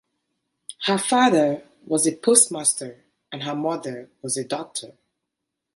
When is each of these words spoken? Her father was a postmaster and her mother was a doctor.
Her 0.87 0.97
father 0.97 1.61
was 1.85 2.07
a 2.07 2.15
postmaster 2.15 3.05
and 3.31 3.43
her 3.43 3.53
mother 3.53 4.09
was 4.23 4.35
a 4.35 4.43
doctor. 4.43 4.97